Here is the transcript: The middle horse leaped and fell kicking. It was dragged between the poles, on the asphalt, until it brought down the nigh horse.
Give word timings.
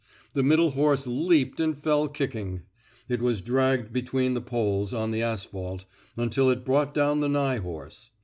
The 0.33 0.41
middle 0.41 0.71
horse 0.71 1.05
leaped 1.05 1.59
and 1.59 1.77
fell 1.77 2.07
kicking. 2.07 2.63
It 3.07 3.21
was 3.21 3.39
dragged 3.39 3.93
between 3.93 4.33
the 4.33 4.41
poles, 4.41 4.95
on 4.95 5.11
the 5.11 5.21
asphalt, 5.21 5.85
until 6.17 6.49
it 6.49 6.65
brought 6.65 6.95
down 6.95 7.19
the 7.19 7.29
nigh 7.29 7.57
horse. 7.59 8.09